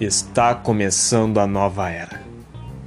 Está 0.00 0.54
começando 0.54 1.38
a 1.38 1.46
nova 1.46 1.90
era. 1.90 2.22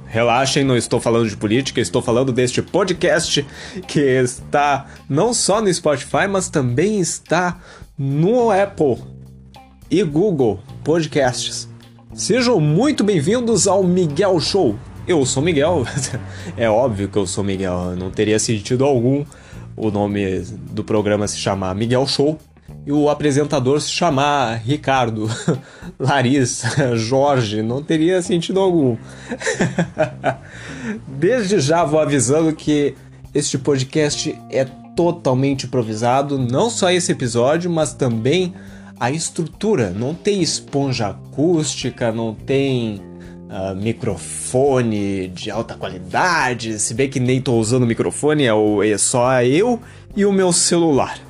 Relaxem, 0.06 0.64
não 0.64 0.76
estou 0.76 1.00
falando 1.00 1.28
de 1.28 1.36
política, 1.36 1.80
estou 1.80 2.02
falando 2.02 2.32
deste 2.32 2.60
podcast 2.60 3.46
que 3.86 4.00
está 4.00 4.86
não 5.08 5.32
só 5.32 5.62
no 5.62 5.72
Spotify, 5.72 6.26
mas 6.28 6.48
também 6.48 6.98
está 6.98 7.60
no 7.96 8.50
Apple 8.50 8.98
e 9.90 10.02
Google 10.02 10.60
Podcasts. 10.82 11.68
Sejam 12.12 12.60
muito 12.60 13.04
bem-vindos 13.04 13.66
ao 13.66 13.84
Miguel 13.84 14.40
Show. 14.40 14.76
Eu 15.06 15.24
sou 15.24 15.42
Miguel, 15.42 15.86
é 16.56 16.68
óbvio 16.68 17.08
que 17.08 17.16
eu 17.16 17.26
sou 17.26 17.44
Miguel, 17.44 17.94
não 17.96 18.10
teria 18.10 18.38
sentido 18.38 18.84
algum 18.84 19.24
o 19.76 19.90
nome 19.90 20.40
do 20.70 20.82
programa 20.82 21.28
se 21.28 21.38
chamar 21.38 21.74
Miguel 21.74 22.06
Show 22.06 22.38
e 22.86 22.92
o 22.92 23.08
apresentador 23.08 23.80
se 23.80 23.90
chamar 23.90 24.56
Ricardo, 24.56 25.28
Larissa, 25.98 26.94
Jorge, 26.96 27.62
não 27.62 27.82
teria 27.82 28.20
sentido 28.20 28.60
algum. 28.60 28.96
Desde 31.08 31.60
já 31.60 31.82
vou 31.84 31.98
avisando 31.98 32.54
que 32.54 32.94
este 33.34 33.56
podcast 33.56 34.38
é 34.50 34.66
totalmente 34.94 35.66
improvisado, 35.66 36.38
não 36.38 36.68
só 36.68 36.90
esse 36.90 37.10
episódio, 37.10 37.70
mas 37.70 37.94
também 37.94 38.54
a 39.00 39.10
estrutura. 39.10 39.90
Não 39.90 40.14
tem 40.14 40.42
esponja 40.42 41.08
acústica, 41.08 42.12
não 42.12 42.34
tem 42.34 43.00
uh, 43.48 43.74
microfone 43.74 45.28
de 45.28 45.50
alta 45.50 45.74
qualidade, 45.74 46.78
se 46.78 46.92
bem 46.92 47.08
que 47.08 47.18
nem 47.18 47.38
estou 47.38 47.58
usando 47.58 47.86
microfone, 47.86 48.44
é, 48.44 48.52
o, 48.52 48.82
é 48.82 48.98
só 48.98 49.42
eu 49.42 49.80
e 50.14 50.24
o 50.26 50.32
meu 50.32 50.52
celular 50.52 51.23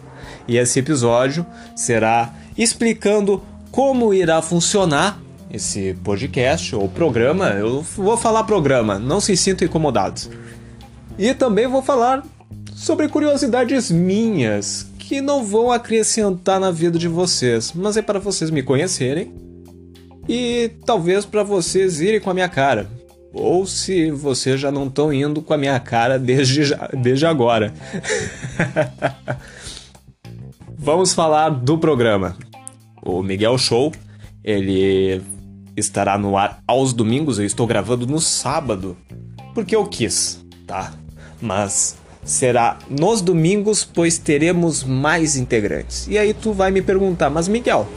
e 0.47 0.57
esse 0.57 0.79
episódio 0.79 1.45
será 1.75 2.33
explicando 2.57 3.43
como 3.71 4.15
irá 4.15 4.41
funcionar 4.41 5.21
esse 5.51 5.95
podcast 6.03 6.75
ou 6.75 6.89
programa. 6.89 7.51
Eu 7.51 7.83
vou 7.83 8.17
falar 8.17 8.45
programa, 8.45 8.99
não 8.99 9.21
se 9.21 9.37
sintam 9.37 9.67
incomodados. 9.67 10.31
E 11.19 11.33
também 11.33 11.67
vou 11.67 11.83
falar 11.83 12.25
sobre 12.75 13.09
curiosidades 13.09 13.91
minhas 13.91 14.87
que 14.99 15.21
não 15.21 15.45
vão 15.45 15.71
acrescentar 15.71 16.59
na 16.59 16.71
vida 16.71 16.99
de 16.99 17.09
vocês, 17.09 17.73
mas 17.75 17.97
é 17.97 18.03
para 18.03 18.19
vocês 18.19 18.51
me 18.51 18.63
conhecerem 18.63 19.33
e 20.29 20.71
talvez 20.85 21.25
para 21.25 21.43
vocês 21.43 22.01
irem 22.01 22.21
com 22.21 22.31
a 22.31 22.35
minha 22.35 22.49
cara. 22.49 22.89
Ou 23.33 23.67
se 23.67 24.11
vocês 24.11 24.61
já 24.61 24.71
não 24.71 24.87
estão 24.87 25.13
indo 25.13 25.43
com 25.43 25.53
a 25.53 25.59
minha 25.59 25.79
cara 25.81 26.19
desde, 26.19 26.75
desde 26.97 27.27
agora. 27.27 27.75
Vamos 30.85 31.15
falar 31.15 31.49
do 31.49 31.79
programa. 31.79 32.37
O 33.03 33.23
Miguel 33.23 33.57
Show, 33.57 33.91
ele 34.45 35.23
estará 35.75 36.19
no 36.19 36.37
ar 36.37 36.63
aos 36.69 36.93
domingos, 36.93 37.39
eu 37.39 37.47
estou 37.47 37.67
gravando 37.67 38.07
no 38.07 38.21
sábado, 38.21 38.95
porque 39.55 39.75
eu 39.75 39.87
quis, 39.87 40.45
tá? 40.67 40.93
Mas 41.41 41.97
será 42.23 42.77
nos 42.91 43.23
domingos, 43.23 43.83
pois 43.83 44.19
teremos 44.19 44.85
mais 44.85 45.37
integrantes. 45.37 46.07
E 46.07 46.19
aí 46.19 46.35
tu 46.35 46.53
vai 46.53 46.71
me 46.71 46.83
perguntar, 46.83 47.31
mas 47.31 47.49
Miguel, 47.49 47.89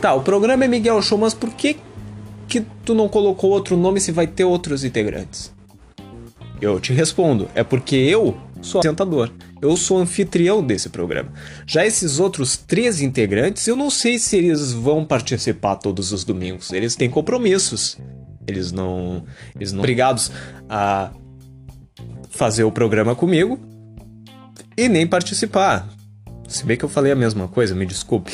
tá, 0.00 0.14
o 0.14 0.22
programa 0.22 0.64
é 0.64 0.68
Miguel 0.68 1.02
Show, 1.02 1.18
mas 1.18 1.34
por 1.34 1.50
que 1.50 1.76
que 2.48 2.62
tu 2.86 2.94
não 2.94 3.06
colocou 3.06 3.50
outro 3.50 3.76
nome 3.76 4.00
se 4.00 4.12
vai 4.12 4.26
ter 4.26 4.44
outros 4.44 4.82
integrantes? 4.82 5.52
Eu 6.58 6.80
te 6.80 6.94
respondo, 6.94 7.50
é 7.54 7.62
porque 7.62 7.96
eu 7.96 8.34
sou 8.62 8.78
apresentador. 8.78 9.30
Eu 9.64 9.78
sou 9.78 9.96
anfitrião 9.96 10.62
desse 10.62 10.90
programa. 10.90 11.32
Já 11.66 11.86
esses 11.86 12.20
outros 12.20 12.54
três 12.54 13.00
integrantes, 13.00 13.66
eu 13.66 13.74
não 13.74 13.88
sei 13.88 14.18
se 14.18 14.36
eles 14.36 14.72
vão 14.72 15.06
participar 15.06 15.76
todos 15.76 16.12
os 16.12 16.22
domingos. 16.22 16.70
Eles 16.70 16.94
têm 16.94 17.08
compromissos. 17.08 17.96
Eles 18.46 18.70
não, 18.70 19.24
eles 19.56 19.72
não 19.72 19.78
obrigados 19.78 20.30
a 20.68 21.10
fazer 22.28 22.64
o 22.64 22.70
programa 22.70 23.14
comigo 23.14 23.58
e 24.76 24.86
nem 24.86 25.06
participar. 25.06 25.88
Se 26.46 26.66
bem 26.66 26.76
que 26.76 26.84
eu 26.84 26.88
falei 26.90 27.10
a 27.10 27.16
mesma 27.16 27.48
coisa, 27.48 27.74
me 27.74 27.86
desculpe. 27.86 28.32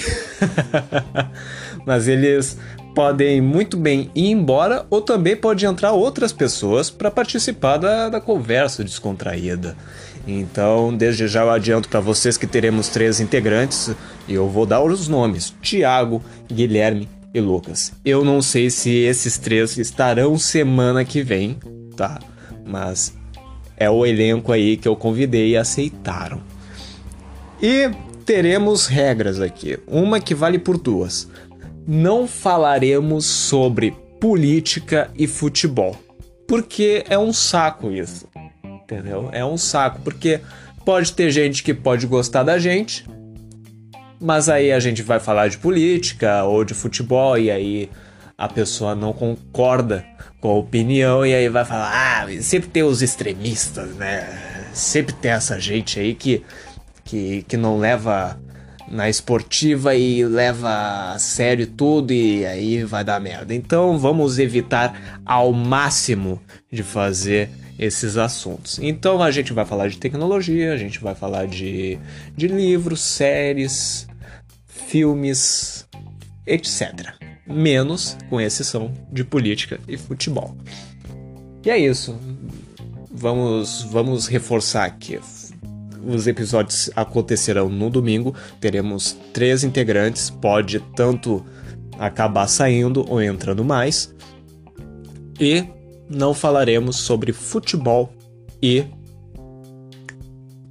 Mas 1.86 2.08
eles 2.08 2.56
podem 2.94 3.40
muito 3.40 3.76
bem 3.76 4.10
ir 4.14 4.30
embora 4.30 4.86
ou 4.90 5.00
também 5.00 5.36
pode 5.36 5.64
entrar 5.64 5.92
outras 5.92 6.32
pessoas 6.32 6.90
para 6.90 7.10
participar 7.10 7.76
da, 7.76 8.08
da 8.08 8.20
conversa 8.20 8.84
descontraída. 8.84 9.76
Então, 10.26 10.94
desde 10.94 11.26
já 11.26 11.42
eu 11.42 11.50
adianto 11.50 11.88
para 11.88 12.00
vocês 12.00 12.36
que 12.36 12.46
teremos 12.46 12.88
três 12.88 13.20
integrantes 13.20 13.90
e 14.28 14.34
eu 14.34 14.48
vou 14.48 14.66
dar 14.66 14.82
os 14.82 15.08
nomes: 15.08 15.54
Tiago, 15.62 16.22
Guilherme 16.50 17.08
e 17.32 17.40
Lucas. 17.40 17.92
Eu 18.04 18.24
não 18.24 18.42
sei 18.42 18.70
se 18.70 18.90
esses 18.90 19.38
três 19.38 19.78
estarão 19.78 20.36
semana 20.36 21.04
que 21.04 21.22
vem, 21.22 21.58
tá? 21.96 22.20
Mas 22.66 23.14
é 23.76 23.88
o 23.88 24.04
elenco 24.04 24.52
aí 24.52 24.76
que 24.76 24.86
eu 24.86 24.94
convidei 24.94 25.50
e 25.50 25.56
aceitaram. 25.56 26.40
E 27.62 27.90
teremos 28.24 28.86
regras 28.86 29.40
aqui, 29.40 29.78
uma 29.86 30.20
que 30.20 30.34
vale 30.34 30.58
por 30.58 30.76
duas. 30.76 31.28
Não 31.86 32.26
falaremos 32.26 33.26
sobre 33.26 33.92
política 34.20 35.10
e 35.16 35.26
futebol, 35.26 35.96
porque 36.46 37.04
é 37.08 37.18
um 37.18 37.32
saco 37.32 37.90
isso 37.90 38.28
entendeu? 38.90 39.28
É 39.32 39.44
um 39.44 39.56
saco, 39.56 40.00
porque 40.02 40.40
pode 40.84 41.12
ter 41.12 41.30
gente 41.30 41.62
que 41.62 41.72
pode 41.72 42.06
gostar 42.06 42.42
da 42.42 42.58
gente, 42.58 43.06
mas 44.20 44.48
aí 44.48 44.72
a 44.72 44.80
gente 44.80 45.02
vai 45.02 45.20
falar 45.20 45.48
de 45.48 45.58
política 45.58 46.42
ou 46.44 46.64
de 46.64 46.74
futebol 46.74 47.38
e 47.38 47.50
aí 47.50 47.90
a 48.36 48.48
pessoa 48.48 48.94
não 48.94 49.12
concorda 49.12 50.04
com 50.40 50.50
a 50.50 50.54
opinião 50.54 51.24
e 51.24 51.34
aí 51.34 51.48
vai 51.48 51.64
falar, 51.64 51.92
ah, 51.92 52.42
sempre 52.42 52.70
tem 52.70 52.82
os 52.82 53.02
extremistas, 53.02 53.94
né? 53.96 54.26
Sempre 54.72 55.12
tem 55.14 55.30
essa 55.30 55.58
gente 55.60 56.00
aí 56.00 56.14
que, 56.14 56.42
que, 57.04 57.42
que 57.42 57.56
não 57.56 57.78
leva 57.78 58.40
na 58.90 59.08
esportiva 59.08 59.94
e 59.94 60.24
leva 60.24 61.12
a 61.12 61.18
sério 61.18 61.66
tudo 61.66 62.12
e 62.12 62.44
aí 62.44 62.82
vai 62.82 63.04
dar 63.04 63.20
merda. 63.20 63.54
Então 63.54 63.98
vamos 63.98 64.38
evitar 64.38 65.20
ao 65.24 65.52
máximo 65.52 66.42
de 66.70 66.82
fazer 66.82 67.48
esses 67.78 68.16
assuntos. 68.16 68.78
Então 68.82 69.22
a 69.22 69.30
gente 69.30 69.52
vai 69.52 69.64
falar 69.64 69.88
de 69.88 69.96
tecnologia, 69.96 70.72
a 70.72 70.76
gente 70.76 70.98
vai 70.98 71.14
falar 71.14 71.46
de, 71.46 71.98
de 72.36 72.48
livros, 72.48 73.00
séries, 73.00 74.06
filmes, 74.66 75.88
etc. 76.46 77.14
Menos, 77.46 78.16
com 78.28 78.40
exceção, 78.40 78.92
de 79.10 79.24
política 79.24 79.80
e 79.88 79.96
futebol. 79.96 80.56
E 81.64 81.70
é 81.70 81.78
isso. 81.78 82.18
Vamos, 83.10 83.82
vamos 83.84 84.26
reforçar 84.26 84.84
aqui. 84.84 85.18
Os 86.06 86.26
episódios 86.26 86.90
acontecerão 86.96 87.68
no 87.68 87.90
domingo. 87.90 88.34
Teremos 88.60 89.16
três 89.32 89.64
integrantes. 89.64 90.30
Pode 90.30 90.80
tanto 90.94 91.44
acabar 91.98 92.46
saindo 92.46 93.04
ou 93.08 93.22
entrando 93.22 93.64
mais. 93.64 94.14
E 95.38 95.64
não 96.08 96.34
falaremos 96.34 96.96
sobre 96.96 97.32
futebol 97.32 98.12
e 98.62 98.84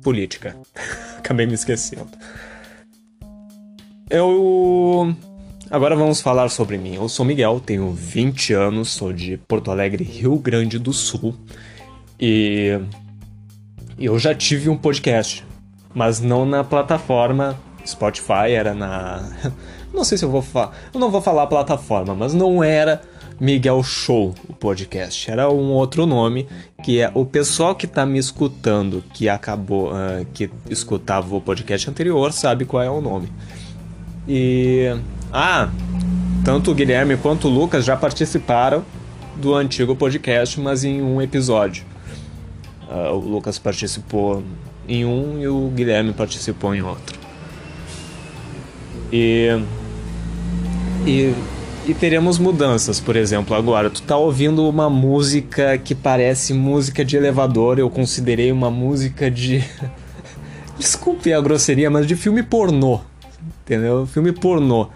política. 0.01 0.55
Acabei 1.17 1.45
me 1.45 1.53
esquecendo. 1.53 2.09
Eu. 4.09 5.15
Agora 5.69 5.95
vamos 5.95 6.19
falar 6.19 6.49
sobre 6.49 6.77
mim. 6.77 6.95
Eu 6.95 7.07
sou 7.07 7.23
Miguel, 7.23 7.61
tenho 7.63 7.91
20 7.91 8.53
anos, 8.53 8.89
sou 8.89 9.13
de 9.13 9.37
Porto 9.37 9.69
Alegre, 9.69 10.03
Rio 10.03 10.35
Grande 10.37 10.79
do 10.79 10.91
Sul. 10.91 11.35
E. 12.19 12.79
Eu 13.99 14.17
já 14.17 14.33
tive 14.33 14.69
um 14.69 14.77
podcast, 14.77 15.45
mas 15.93 16.21
não 16.21 16.45
na 16.45 16.63
plataforma 16.63 17.59
Spotify, 17.85 18.51
era 18.51 18.73
na. 18.73 19.29
Não 19.93 20.05
sei 20.05 20.17
se 20.17 20.23
eu 20.23 20.29
vou 20.29 20.41
falar. 20.41 20.71
Eu 20.93 20.99
não 20.99 21.09
vou 21.09 21.19
falar 21.19 21.47
plataforma, 21.47 22.13
mas 22.13 22.31
não 22.31 22.63
era 22.63 23.01
Miguel 23.39 23.81
Show, 23.81 24.35
o 24.47 24.53
podcast. 24.53 25.29
Era 25.29 25.49
um 25.49 25.71
outro 25.71 26.05
nome 26.05 26.47
que 26.83 27.01
é 27.01 27.11
o 27.15 27.25
pessoal 27.25 27.73
que 27.73 27.87
está 27.87 28.05
me 28.05 28.19
escutando, 28.19 29.03
que 29.15 29.27
acabou, 29.27 29.89
uh, 29.89 30.23
que 30.31 30.47
escutava 30.69 31.35
o 31.35 31.41
podcast 31.41 31.89
anterior, 31.89 32.31
sabe 32.31 32.65
qual 32.65 32.83
é 32.83 32.89
o 32.89 33.01
nome. 33.01 33.29
E 34.27 34.95
ah, 35.33 35.69
tanto 36.45 36.69
o 36.69 36.75
Guilherme 36.75 37.17
quanto 37.17 37.47
o 37.47 37.51
Lucas 37.51 37.83
já 37.83 37.97
participaram 37.97 38.85
do 39.35 39.55
antigo 39.55 39.95
podcast, 39.95 40.59
mas 40.59 40.83
em 40.83 41.01
um 41.01 41.19
episódio. 41.19 41.88
Uh, 42.89 43.13
o 43.13 43.19
Lucas 43.19 43.59
participou 43.59 44.43
em 44.87 45.05
um 45.05 45.39
e 45.39 45.47
o 45.47 45.69
Guilherme 45.69 46.11
participou 46.11 46.73
em 46.73 46.81
outro. 46.81 47.19
E 49.11 49.49
e 51.05 51.33
e 51.89 51.93
teremos 51.95 52.37
mudanças, 52.37 52.99
por 52.99 53.15
exemplo, 53.15 53.55
agora 53.55 53.89
tu 53.89 54.03
tá 54.03 54.15
ouvindo 54.15 54.69
uma 54.69 54.91
música 54.91 55.75
que 55.75 55.95
parece 55.95 56.53
música 56.53 57.03
de 57.03 57.17
elevador, 57.17 57.79
eu 57.79 57.89
considerei 57.89 58.51
uma 58.51 58.69
música 58.69 59.31
de 59.31 59.63
desculpe 60.77 61.33
a 61.33 61.41
grosseria, 61.41 61.89
mas 61.89 62.05
de 62.05 62.15
filme 62.15 62.43
pornô. 62.43 62.99
Entendeu? 63.63 64.05
Filme 64.05 64.31
pornô. 64.31 64.87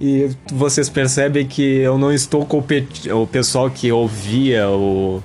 E 0.00 0.30
vocês 0.52 0.88
percebem 0.88 1.46
que 1.46 1.62
eu 1.62 1.96
não 1.96 2.12
estou 2.12 2.44
competindo. 2.44 3.22
O 3.22 3.26
pessoal 3.26 3.70
que 3.70 3.92
ouvia 3.92 4.68
o, 4.68 5.22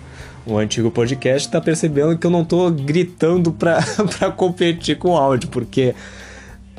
o 0.47 0.57
antigo 0.57 0.89
podcast 0.89 1.47
está 1.47 1.59
percebendo 1.59 2.17
que 2.17 2.25
eu 2.25 2.31
não 2.31 2.41
estou 2.41 2.71
gritando 2.71 3.51
para 3.51 3.81
competir 4.35 4.97
com 4.97 5.11
o 5.11 5.17
áudio, 5.17 5.49
porque 5.49 5.93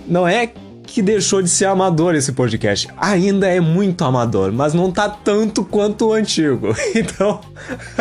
não 0.07 0.27
é 0.27 0.51
que 0.83 1.03
deixou 1.03 1.43
de 1.43 1.51
ser 1.51 1.67
amador 1.67 2.15
esse 2.15 2.33
podcast. 2.33 2.89
Ainda 2.97 3.47
é 3.47 3.61
muito 3.61 4.03
amador, 4.05 4.51
mas 4.53 4.73
não 4.73 4.91
tá 4.91 5.09
tanto 5.09 5.63
quanto 5.63 6.07
o 6.07 6.13
antigo. 6.13 6.75
Então, 6.95 7.41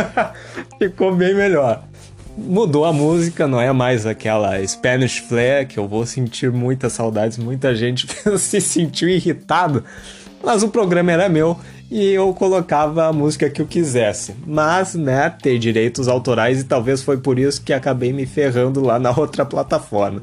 ficou 0.79 1.13
bem 1.13 1.35
melhor. 1.35 1.83
Mudou 2.37 2.85
a 2.85 2.93
música, 2.93 3.47
não 3.47 3.59
é 3.59 3.71
mais 3.73 4.05
aquela 4.05 4.65
Spanish 4.65 5.17
Flair 5.17 5.67
que 5.67 5.77
eu 5.77 5.87
vou 5.87 6.05
sentir 6.05 6.51
muitas 6.51 6.93
saudades, 6.93 7.37
muita 7.37 7.75
gente 7.75 8.07
se 8.39 8.61
sentiu 8.61 9.09
irritado. 9.09 9.83
Mas 10.43 10.63
o 10.63 10.69
programa 10.69 11.11
era 11.11 11.27
meu 11.27 11.59
e 11.89 12.11
eu 12.11 12.33
colocava 12.33 13.05
a 13.05 13.13
música 13.13 13.49
que 13.49 13.61
eu 13.61 13.65
quisesse. 13.65 14.35
Mas, 14.45 14.95
né, 14.95 15.29
ter 15.29 15.57
direitos 15.57 16.07
autorais 16.07 16.61
e 16.61 16.63
talvez 16.63 17.01
foi 17.01 17.17
por 17.17 17.39
isso 17.39 17.61
que 17.61 17.71
acabei 17.71 18.11
me 18.11 18.25
ferrando 18.25 18.81
lá 18.81 18.99
na 18.99 19.11
outra 19.17 19.45
plataforma. 19.45 20.21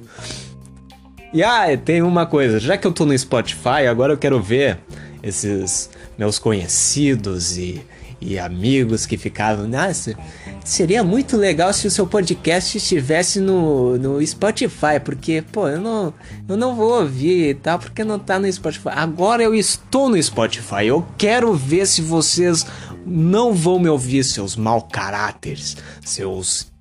E 1.32 1.42
ah, 1.42 1.64
tem 1.76 2.02
uma 2.02 2.26
coisa, 2.26 2.60
já 2.60 2.76
que 2.76 2.86
eu 2.86 2.92
tô 2.92 3.04
no 3.04 3.18
Spotify, 3.18 3.86
agora 3.90 4.12
eu 4.12 4.16
quero 4.16 4.40
ver 4.40 4.78
esses 5.22 5.90
meus 6.16 6.38
conhecidos 6.38 7.56
e, 7.56 7.82
e 8.24 8.38
amigos 8.38 9.04
que 9.04 9.18
ficavam, 9.18 9.68
nossa, 9.68 10.16
seria 10.64 11.04
muito 11.04 11.36
legal 11.36 11.72
se 11.74 11.86
o 11.86 11.90
seu 11.90 12.06
podcast 12.06 12.78
estivesse 12.78 13.38
no, 13.38 13.98
no 13.98 14.26
Spotify, 14.26 14.98
porque, 15.04 15.44
pô, 15.52 15.68
eu 15.68 15.80
não, 15.80 16.14
eu 16.48 16.56
não 16.56 16.74
vou 16.74 17.00
ouvir 17.00 17.50
e 17.50 17.54
tal, 17.54 17.78
porque 17.78 18.02
não 18.02 18.18
tá 18.18 18.38
no 18.38 18.50
Spotify. 18.50 18.88
Agora 18.88 19.42
eu 19.42 19.54
estou 19.54 20.08
no 20.08 20.20
Spotify, 20.20 20.86
eu 20.86 21.06
quero 21.18 21.52
ver 21.54 21.86
se 21.86 22.00
vocês 22.00 22.66
não 23.04 23.52
vão 23.52 23.78
me 23.78 23.90
ouvir, 23.90 24.24
seus 24.24 24.56
mau 24.56 24.80
caráteres, 24.82 25.76
seus 26.02 26.72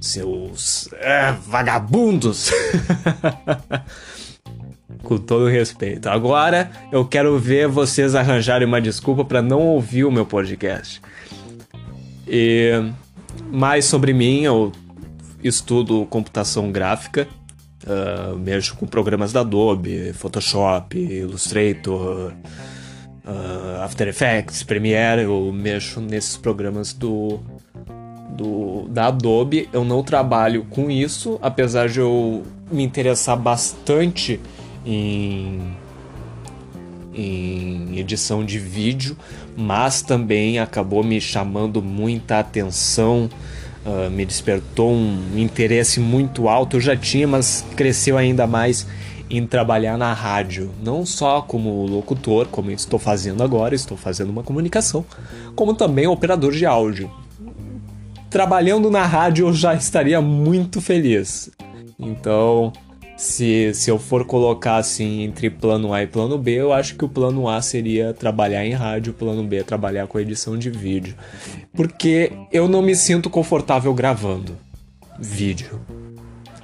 seus 0.00 0.88
é, 1.00 1.32
vagabundos. 1.46 2.50
Com 5.04 5.18
todo 5.18 5.46
respeito. 5.46 6.08
Agora 6.08 6.70
eu 6.90 7.04
quero 7.04 7.38
ver 7.38 7.68
vocês 7.68 8.14
arranjarem 8.14 8.66
uma 8.66 8.80
desculpa 8.80 9.24
para 9.24 9.42
não 9.42 9.60
ouvir 9.60 10.04
o 10.04 10.10
meu 10.10 10.26
podcast. 10.26 11.00
E 12.26 12.72
mais 13.52 13.84
sobre 13.84 14.12
mim, 14.12 14.42
eu 14.42 14.72
estudo 15.42 16.06
computação 16.06 16.72
gráfica, 16.72 17.28
uh, 17.86 18.36
mexo 18.38 18.74
com 18.76 18.86
programas 18.86 19.32
da 19.32 19.40
Adobe, 19.40 20.12
Photoshop, 20.14 20.98
Illustrator, 20.98 22.32
uh, 23.24 23.82
After 23.82 24.08
Effects, 24.08 24.62
Premiere, 24.62 25.22
eu 25.22 25.52
mexo 25.52 26.00
nesses 26.00 26.36
programas 26.36 26.92
do 26.92 27.40
do, 28.34 28.88
da 28.88 29.06
Adobe. 29.06 29.68
Eu 29.72 29.84
não 29.84 30.02
trabalho 30.02 30.64
com 30.68 30.90
isso, 30.90 31.38
apesar 31.40 31.88
de 31.88 32.00
eu 32.00 32.42
me 32.70 32.82
interessar 32.82 33.36
bastante 33.36 34.40
em, 34.84 35.76
em 37.14 37.98
edição 37.98 38.44
de 38.44 38.58
vídeo, 38.58 39.16
mas 39.56 40.02
também 40.02 40.58
acabou 40.58 41.02
me 41.02 41.20
chamando 41.20 41.82
muita 41.82 42.38
atenção. 42.38 43.28
Uh, 43.84 44.10
me 44.10 44.24
despertou 44.24 44.92
um 44.92 45.36
interesse 45.36 46.00
muito 46.00 46.48
alto. 46.48 46.76
Eu 46.76 46.80
já 46.80 46.96
tinha, 46.96 47.28
mas 47.28 47.64
cresceu 47.76 48.16
ainda 48.16 48.46
mais 48.46 48.86
em 49.28 49.46
trabalhar 49.46 49.98
na 49.98 50.12
rádio, 50.12 50.70
não 50.82 51.04
só 51.04 51.42
como 51.42 51.84
locutor, 51.86 52.46
como 52.48 52.70
estou 52.70 52.98
fazendo 52.98 53.42
agora, 53.42 53.74
estou 53.74 53.96
fazendo 53.96 54.30
uma 54.30 54.42
comunicação, 54.42 55.04
como 55.56 55.74
também 55.74 56.06
operador 56.06 56.52
de 56.52 56.64
áudio 56.64 57.10
trabalhando 58.34 58.90
na 58.90 59.06
rádio 59.06 59.46
eu 59.46 59.52
já 59.52 59.74
estaria 59.74 60.20
muito 60.20 60.80
feliz. 60.80 61.52
Então, 61.96 62.72
se, 63.16 63.72
se 63.74 63.90
eu 63.90 63.98
for 63.98 64.24
colocar 64.24 64.76
assim 64.76 65.22
entre 65.22 65.48
plano 65.48 65.92
A 65.92 66.02
e 66.02 66.06
plano 66.06 66.36
B, 66.36 66.52
eu 66.52 66.72
acho 66.72 66.96
que 66.96 67.04
o 67.04 67.08
plano 67.08 67.48
A 67.48 67.62
seria 67.62 68.12
trabalhar 68.12 68.64
em 68.64 68.72
rádio, 68.72 69.12
o 69.12 69.14
plano 69.14 69.44
B 69.44 69.58
é 69.58 69.62
trabalhar 69.62 70.06
com 70.06 70.18
edição 70.18 70.58
de 70.58 70.70
vídeo. 70.70 71.14
Porque 71.72 72.32
eu 72.52 72.68
não 72.68 72.82
me 72.82 72.94
sinto 72.94 73.30
confortável 73.30 73.92
gravando 73.94 74.56
vídeo. 75.18 75.80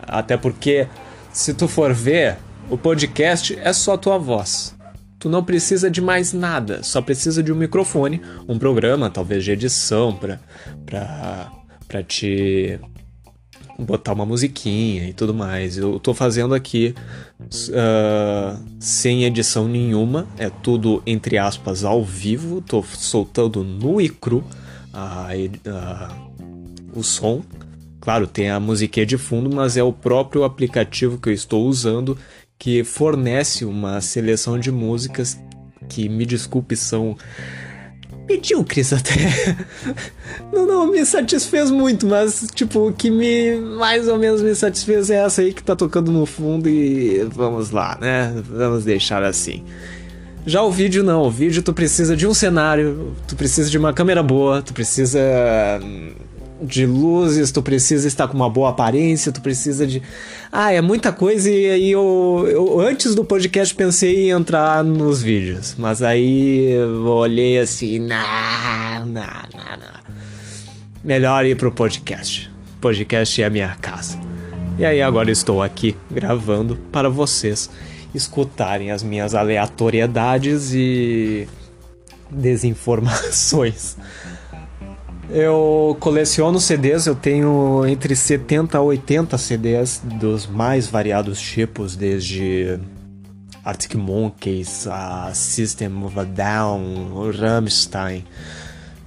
Até 0.03 0.37
porque, 0.37 0.89
se 1.33 1.55
tu 1.55 1.69
for 1.69 1.93
ver, 1.95 2.37
o 2.69 2.77
podcast 2.77 3.57
é 3.63 3.73
só 3.73 3.97
tua 3.97 4.19
voz. 4.19 4.75
Tu 5.19 5.29
não 5.29 5.45
precisa 5.45 5.91
de 5.91 6.01
mais 6.01 6.33
nada, 6.33 6.83
só 6.83 7.03
precisa 7.03 7.43
de 7.43 7.53
um 7.53 7.57
microfone, 7.57 8.23
um 8.49 8.59
programa, 8.59 9.11
talvez 9.11 9.45
de 9.45 9.53
edição, 9.53 10.15
para 10.15 10.41
pra 10.87 11.53
para 11.87 12.05
te 12.05 12.79
botar 13.81 14.13
uma 14.13 14.27
musiquinha 14.27 15.09
e 15.09 15.13
tudo 15.13 15.35
mais. 15.35 15.77
Eu 15.77 15.99
tô 15.99 16.15
fazendo 16.15 16.55
aqui 16.55 16.95
uh, 17.41 18.63
sem 18.79 19.25
edição 19.25 19.67
nenhuma, 19.69 20.27
é 20.39 20.51
tudo 20.51 21.03
entre 21.07 21.39
aspas 21.39 21.85
ao 21.85 22.05
vivo, 22.05 22.61
tô 22.61 22.83
soltando 22.83 23.65
nu 23.65 24.01
e 24.01 24.09
cru 24.09 24.45
o 26.95 27.03
som. 27.03 27.43
Claro, 28.01 28.27
tem 28.27 28.51
a 28.51 28.59
musiquinha 28.59 29.05
de 29.05 29.19
fundo, 29.19 29.55
mas 29.55 29.77
é 29.77 29.83
o 29.83 29.93
próprio 29.93 30.43
aplicativo 30.43 31.19
que 31.19 31.29
eu 31.29 31.33
estou 31.33 31.67
usando 31.67 32.17
que 32.59 32.85
fornece 32.85 33.65
uma 33.65 34.01
seleção 34.03 34.59
de 34.59 34.71
músicas 34.71 35.39
que, 35.89 36.09
me 36.09 36.27
desculpe, 36.27 36.77
são 36.77 37.17
medíocres 38.31 38.93
até. 38.93 39.57
não, 40.53 40.67
não 40.67 40.87
me 40.87 41.05
satisfez 41.05 41.71
muito, 41.71 42.07
mas 42.07 42.47
tipo, 42.55 42.89
o 42.89 42.93
que 42.93 43.11
me 43.11 43.57
mais 43.57 44.09
ou 44.09 44.19
menos 44.19 44.41
me 44.43 44.55
satisfez 44.55 45.11
é 45.11 45.25
essa 45.25 45.43
aí 45.43 45.53
que 45.53 45.63
tá 45.63 45.75
tocando 45.75 46.13
no 46.13 46.25
fundo 46.25 46.69
e 46.69 47.25
vamos 47.25 47.71
lá, 47.71 47.99
né? 48.01 48.33
Vamos 48.49 48.85
deixar 48.85 49.23
assim. 49.23 49.65
Já 50.47 50.63
o 50.63 50.71
vídeo 50.71 51.03
não, 51.03 51.23
o 51.23 51.31
vídeo 51.31 51.63
tu 51.63 51.73
precisa 51.73 52.17
de 52.17 52.27
um 52.27 52.33
cenário, 52.33 53.15
tu 53.29 53.37
precisa 53.37 53.69
de 53.69 53.77
uma 53.77 53.93
câmera 53.93 54.23
boa, 54.23 54.63
tu 54.63 54.73
precisa 54.73 55.21
de 56.61 56.85
luzes, 56.85 57.51
tu 57.51 57.63
precisa 57.63 58.07
estar 58.07 58.29
com 58.29 58.35
uma 58.35 58.51
boa 58.51 58.71
aparência, 58.71 59.33
tu 59.33 59.41
precisa 59.41 59.87
de. 59.87 60.03
Ah, 60.53 60.73
é 60.73 60.81
muita 60.81 61.13
coisa 61.13 61.51
e 61.51 61.71
aí 61.71 61.91
eu, 61.91 62.47
eu 62.49 62.81
antes 62.81 63.15
do 63.15 63.25
podcast 63.25 63.75
pensei 63.75 64.27
em 64.27 64.31
entrar 64.31 64.85
nos 64.85 65.23
vídeos, 65.23 65.75
mas 65.79 66.03
aí 66.03 66.73
eu 66.73 67.07
olhei 67.07 67.59
assim, 67.59 67.99
não, 67.99 69.07
não, 69.07 69.07
não, 69.07 69.77
não. 69.79 70.01
Melhor 71.03 71.47
ir 71.47 71.57
pro 71.57 71.73
podcast. 71.73 72.51
Podcast 72.81 73.41
é 73.43 73.47
a 73.47 73.51
minha 73.51 73.75
casa. 73.81 74.19
E 74.79 74.85
aí 74.85 75.01
agora 75.03 75.31
estou 75.31 75.63
aqui 75.63 75.97
gravando 76.11 76.77
para 76.91 77.09
vocês 77.09 77.71
escutarem 78.15 78.91
as 78.91 79.03
minhas 79.03 79.35
aleatoriedades 79.35 80.73
e 80.75 81.49
desinformações. 82.31 83.97
Eu 85.33 85.97
coleciono 86.01 86.59
CDs, 86.59 87.07
eu 87.07 87.15
tenho 87.15 87.87
entre 87.87 88.17
70 88.17 88.77
a 88.77 88.83
80 88.83 89.39
CDs 89.39 90.03
dos 90.19 90.45
mais 90.45 90.89
variados 90.89 91.41
tipos, 91.41 91.95
desde 91.95 92.81
Arctic 93.65 93.95
Monkeys, 93.95 94.89
a 94.89 95.31
System 95.33 96.03
of 96.05 96.19
a 96.19 96.25
Down, 96.25 97.31
Rammstein, 97.31 98.25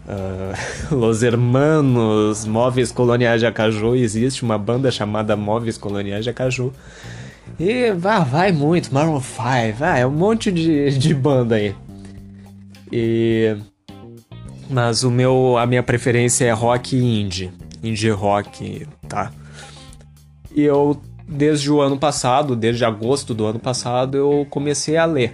uh, 0.08 0.56
Los 0.96 1.24
Hermanos, 1.24 2.46
Móveis 2.46 2.90
Coloniais 2.90 3.42
de 3.42 3.46
Acaju. 3.46 3.94
Existe 3.94 4.44
uma 4.44 4.58
banda 4.58 4.90
chamada 4.92 5.36
Móveis 5.36 5.78
Coloniais 5.78 6.24
de 6.24 6.30
Acaju. 6.30 6.72
E 7.60 7.92
vai, 7.92 8.24
vai 8.24 8.52
muito, 8.54 8.94
Maroon 8.94 9.20
5, 9.20 9.78
vai, 9.78 10.02
é 10.02 10.08
um 10.08 10.12
monte 10.12 10.54
de, 10.54 10.98
de 10.98 11.14
banda 11.14 11.56
aí. 11.56 11.76
E 12.90 13.58
mas 14.74 15.04
o 15.04 15.12
meu, 15.12 15.56
a 15.58 15.68
minha 15.68 15.84
preferência 15.84 16.46
é 16.46 16.52
rock 16.52 16.96
e 16.96 17.22
indie. 17.22 17.52
Indie 17.84 18.10
rock, 18.10 18.88
tá? 19.08 19.32
E 20.56 20.64
eu, 20.64 21.00
desde 21.28 21.72
o 21.72 21.80
ano 21.80 21.98
passado, 21.98 22.56
desde 22.56 22.84
agosto 22.84 23.34
do 23.34 23.46
ano 23.46 23.60
passado, 23.60 24.18
eu 24.18 24.48
comecei 24.50 24.98
a 24.98 25.06
ler. 25.06 25.34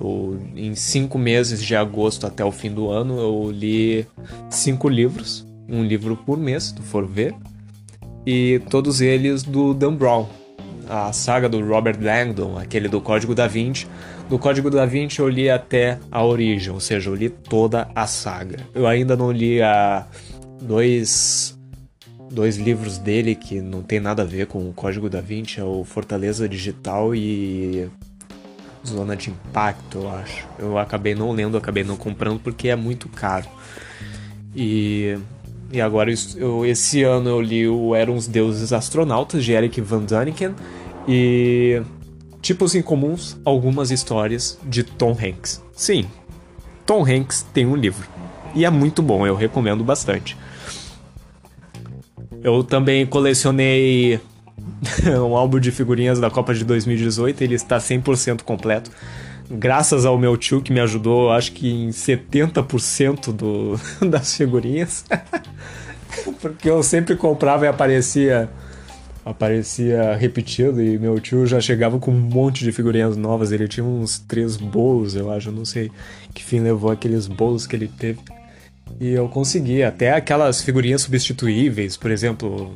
Eu, 0.00 0.40
em 0.56 0.74
cinco 0.74 1.18
meses 1.18 1.62
de 1.62 1.76
agosto 1.76 2.26
até 2.26 2.44
o 2.44 2.50
fim 2.50 2.70
do 2.70 2.90
ano, 2.90 3.18
eu 3.18 3.50
li 3.52 4.06
cinco 4.50 4.88
livros. 4.88 5.46
Um 5.68 5.84
livro 5.84 6.16
por 6.16 6.36
mês, 6.36 6.64
se 6.64 6.74
tu 6.74 6.82
for 6.82 7.06
ver. 7.06 7.34
E 8.26 8.60
todos 8.68 9.00
eles 9.00 9.42
do 9.44 9.72
Dan 9.72 9.94
Brown. 9.94 10.26
A 10.88 11.12
saga 11.12 11.48
do 11.48 11.64
Robert 11.64 11.98
Langdon, 12.00 12.58
aquele 12.58 12.88
do 12.88 13.00
Código 13.00 13.34
da 13.34 13.46
Vinci 13.46 13.86
do 14.28 14.38
Código 14.38 14.70
da 14.70 14.84
Vinci 14.84 15.20
eu 15.20 15.28
li 15.28 15.48
até 15.48 15.98
a 16.10 16.22
origem, 16.22 16.72
ou 16.72 16.80
seja, 16.80 17.08
eu 17.08 17.14
li 17.14 17.30
toda 17.30 17.88
a 17.94 18.06
saga. 18.06 18.58
Eu 18.74 18.86
ainda 18.86 19.16
não 19.16 19.32
li 19.32 19.62
a 19.62 20.06
dois 20.60 21.56
dois 22.30 22.58
livros 22.58 22.98
dele 22.98 23.34
que 23.34 23.58
não 23.62 23.82
tem 23.82 23.98
nada 23.98 24.22
a 24.22 24.26
ver 24.26 24.46
com 24.46 24.68
o 24.68 24.72
Código 24.74 25.08
da 25.08 25.20
Vinci, 25.20 25.60
é 25.60 25.64
o 25.64 25.82
Fortaleza 25.82 26.46
Digital 26.46 27.14
e 27.14 27.88
Zona 28.86 29.16
de 29.16 29.30
Impacto, 29.30 29.98
eu 29.98 30.10
acho. 30.10 30.46
Eu 30.58 30.76
acabei 30.76 31.14
não 31.14 31.32
lendo, 31.32 31.56
acabei 31.56 31.82
não 31.82 31.96
comprando 31.96 32.38
porque 32.38 32.68
é 32.68 32.76
muito 32.76 33.08
caro. 33.08 33.46
E, 34.54 35.16
e 35.72 35.80
agora 35.80 36.12
eu, 36.36 36.66
esse 36.66 37.02
ano 37.02 37.30
eu 37.30 37.40
li 37.40 37.66
o 37.66 37.94
Eram 37.94 38.14
os 38.14 38.26
Deuses 38.26 38.74
Astronautas 38.74 39.42
de 39.42 39.52
Eric 39.52 39.80
Van 39.80 40.04
Daniken 40.04 40.54
e 41.08 41.82
Tipos 42.42 42.74
Incomuns, 42.74 43.38
algumas 43.44 43.90
histórias 43.90 44.58
de 44.62 44.84
Tom 44.84 45.12
Hanks. 45.12 45.62
Sim, 45.72 46.04
Tom 46.84 47.02
Hanks 47.02 47.46
tem 47.54 47.66
um 47.66 47.74
livro. 47.74 48.06
E 48.54 48.64
é 48.64 48.70
muito 48.70 49.02
bom, 49.02 49.26
eu 49.26 49.34
recomendo 49.34 49.82
bastante. 49.82 50.36
Eu 52.42 52.62
também 52.62 53.06
colecionei 53.06 54.20
um 55.06 55.34
álbum 55.34 55.58
de 55.58 55.72
figurinhas 55.72 56.20
da 56.20 56.30
Copa 56.30 56.54
de 56.54 56.64
2018, 56.64 57.42
ele 57.42 57.54
está 57.54 57.78
100% 57.78 58.42
completo. 58.42 58.90
Graças 59.50 60.04
ao 60.04 60.18
meu 60.18 60.36
tio 60.36 60.60
que 60.60 60.70
me 60.72 60.80
ajudou, 60.80 61.32
acho 61.32 61.52
que 61.52 61.70
em 61.70 61.88
70% 61.88 63.32
do, 63.32 63.80
das 64.06 64.36
figurinhas. 64.36 65.06
Porque 66.40 66.68
eu 66.68 66.82
sempre 66.82 67.16
comprava 67.16 67.64
e 67.64 67.68
aparecia 67.68 68.50
aparecia 69.28 70.16
repetido 70.16 70.82
e 70.82 70.98
meu 70.98 71.20
tio 71.20 71.46
já 71.46 71.60
chegava 71.60 71.98
com 71.98 72.10
um 72.10 72.18
monte 72.18 72.64
de 72.64 72.72
figurinhas 72.72 73.16
novas. 73.16 73.52
Ele 73.52 73.68
tinha 73.68 73.84
uns 73.84 74.18
três 74.18 74.56
bolos, 74.56 75.14
eu 75.14 75.30
acho, 75.30 75.50
eu 75.50 75.52
não 75.52 75.64
sei 75.64 75.90
que 76.34 76.42
fim 76.42 76.60
levou 76.60 76.90
aqueles 76.90 77.26
bolos 77.26 77.66
que 77.66 77.76
ele 77.76 77.88
teve. 77.88 78.20
E 78.98 79.10
eu 79.10 79.28
consegui, 79.28 79.82
até 79.82 80.12
aquelas 80.12 80.62
figurinhas 80.62 81.02
substituíveis, 81.02 81.96
por 81.96 82.10
exemplo, 82.10 82.74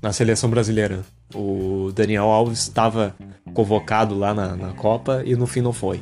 na 0.00 0.12
seleção 0.12 0.50
brasileira. 0.50 1.00
O 1.34 1.90
Daniel 1.94 2.24
Alves 2.24 2.60
estava 2.60 3.14
convocado 3.54 4.16
lá 4.16 4.34
na, 4.34 4.54
na 4.54 4.72
Copa 4.72 5.22
e 5.24 5.34
no 5.34 5.46
fim 5.46 5.62
não 5.62 5.72
foi. 5.72 6.00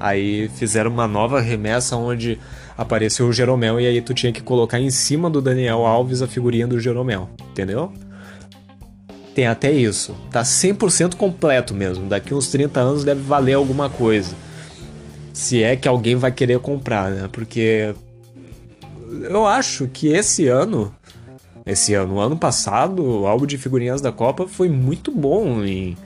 Aí 0.00 0.48
fizeram 0.56 0.90
uma 0.90 1.06
nova 1.06 1.40
remessa 1.40 1.96
onde 1.96 2.40
apareceu 2.76 3.28
o 3.28 3.32
Jeromel 3.32 3.78
e 3.78 3.86
aí 3.86 4.00
tu 4.00 4.12
tinha 4.12 4.32
que 4.32 4.42
colocar 4.42 4.80
em 4.80 4.90
cima 4.90 5.30
do 5.30 5.40
Daniel 5.40 5.86
Alves 5.86 6.22
a 6.22 6.26
figurinha 6.26 6.66
do 6.66 6.80
Jeromel, 6.80 7.30
entendeu? 7.50 7.92
Tem 9.34 9.46
até 9.46 9.72
isso. 9.72 10.14
Tá 10.30 10.42
100% 10.42 11.16
completo 11.16 11.74
mesmo. 11.74 12.08
Daqui 12.08 12.34
uns 12.34 12.48
30 12.48 12.80
anos 12.80 13.04
deve 13.04 13.22
valer 13.22 13.54
alguma 13.54 13.88
coisa. 13.88 14.34
Se 15.32 15.62
é 15.62 15.74
que 15.76 15.88
alguém 15.88 16.16
vai 16.16 16.30
querer 16.30 16.58
comprar, 16.58 17.10
né? 17.10 17.28
Porque 17.32 17.94
eu 19.30 19.46
acho 19.46 19.88
que 19.88 20.08
esse 20.08 20.46
ano 20.48 20.94
esse 21.64 21.94
ano. 21.94 22.18
Ano 22.20 22.36
passado, 22.36 23.02
o 23.02 23.26
álbum 23.26 23.46
de 23.46 23.56
figurinhas 23.56 24.00
da 24.00 24.12
Copa 24.12 24.46
foi 24.46 24.68
muito 24.68 25.10
bom 25.12 25.64
em, 25.64 25.96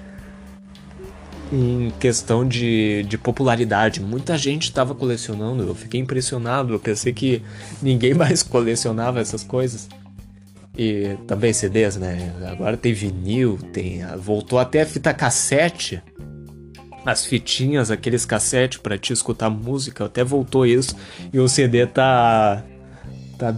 em 1.53 1.93
questão 1.99 2.47
de, 2.47 3.05
de 3.05 3.17
popularidade. 3.17 4.01
Muita 4.01 4.37
gente 4.37 4.65
estava 4.65 4.95
colecionando, 4.95 5.63
eu 5.63 5.75
fiquei 5.75 6.01
impressionado. 6.01 6.75
Eu 6.75 6.79
pensei 6.79 7.13
que 7.13 7.43
ninguém 7.81 8.13
mais 8.15 8.43
colecionava 8.43 9.21
essas 9.21 9.43
coisas. 9.43 9.89
E 10.77 11.17
também 11.27 11.53
CDs, 11.53 11.97
né? 11.97 12.35
Agora 12.51 12.77
tem 12.77 12.93
vinil, 12.93 13.59
tem 13.73 14.05
voltou 14.19 14.59
até 14.59 14.83
a 14.83 14.87
fita 14.87 15.15
cassete. 15.15 16.03
As 17.05 17.25
fitinhas, 17.25 17.91
aqueles 17.91 18.27
cassete 18.27 18.81
para 18.81 18.99
te 18.99 19.13
escutar 19.13 19.49
música, 19.49 20.05
até 20.05 20.25
voltou 20.25 20.67
isso. 20.67 20.95
E 21.33 21.39
o 21.39 21.49
CD 21.49 21.87
tá 21.87 22.63
tá 23.39 23.55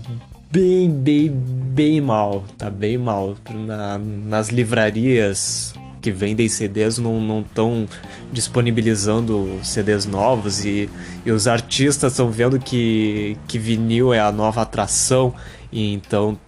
bem, 0.50 0.90
bem, 0.90 1.30
bem 1.30 2.00
mal. 2.00 2.44
Tá 2.56 2.70
bem 2.70 2.98
mal. 2.98 3.36
Na, 3.50 3.98
nas 3.98 4.48
livrarias 4.48 5.74
que 6.00 6.12
vendem 6.12 6.48
CDs 6.48 6.98
não 6.98 7.40
estão 7.40 7.86
disponibilizando 8.32 9.58
CDs 9.62 10.06
novos 10.06 10.64
e, 10.64 10.88
e 11.24 11.30
os 11.32 11.48
artistas 11.48 12.12
estão 12.12 12.30
vendo 12.30 12.58
que, 12.58 13.36
que 13.46 13.58
vinil 13.58 14.14
é 14.14 14.20
a 14.20 14.30
nova 14.30 14.62
atração 14.62 15.34
e 15.72 15.92
então 15.92 16.38